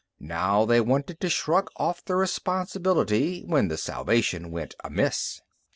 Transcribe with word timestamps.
Now 0.19 0.65
they 0.65 0.81
wanted 0.81 1.19
to 1.19 1.29
shrug 1.29 1.69
off 1.75 2.03
the 2.03 2.15
responsibility 2.15 3.43
when 3.45 3.67
the 3.67 3.77
salvation 3.77 4.49
went 4.49 4.73
amiss. 4.83 5.41